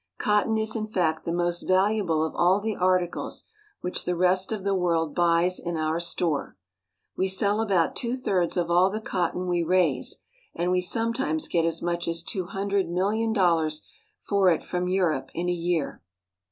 [0.17, 3.43] Cotton is, in fact, the most valuable of all the articles
[3.81, 6.57] which the rest of the world buys in our store.
[7.15, 10.17] We sell about two thirds of all the cotton we raise,
[10.55, 13.85] and we sometimes get as much as two hundred million dollars
[14.19, 16.01] for it from Europe in a year.